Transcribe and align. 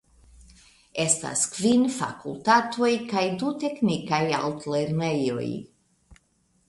Estas 1.03 1.43
kvin 1.57 1.83
fakultatoj 1.97 2.91
kaj 3.13 3.25
du 3.43 3.53
teknikaj 3.65 4.23
altlernejoj. 4.39 5.47